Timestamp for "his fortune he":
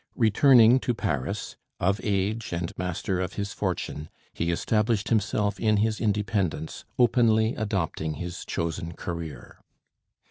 3.33-4.49